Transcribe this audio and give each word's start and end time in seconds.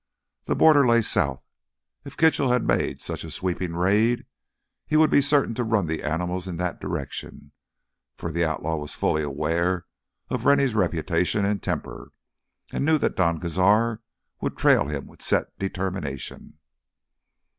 The 0.45 0.55
border 0.55 0.87
lay 0.87 1.03
south. 1.03 1.43
If 2.05 2.17
Kitchell 2.17 2.49
had 2.49 2.65
made 2.65 2.99
such 2.99 3.23
a 3.23 3.29
sweeping 3.29 3.75
raid, 3.75 4.25
he 4.87 4.97
would 4.97 5.11
be 5.11 5.21
certain 5.21 5.53
to 5.53 5.63
run 5.63 5.85
the 5.85 6.01
animals 6.01 6.47
in 6.47 6.57
that 6.57 6.81
direction, 6.81 7.51
for 8.15 8.31
the 8.31 8.43
outlaw 8.43 8.77
was 8.77 8.95
fully 8.95 9.21
aware 9.21 9.85
of 10.27 10.45
Rennie's 10.47 10.73
reputation 10.73 11.45
and 11.45 11.61
temper, 11.61 12.13
and 12.73 12.83
knew 12.83 12.97
that 12.97 13.15
Don 13.15 13.39
Cazar 13.39 13.99
would 14.39 14.57
trail 14.57 14.85
him 14.87 15.05
with 15.05 15.21
set 15.21 15.55
determination. 15.59 16.57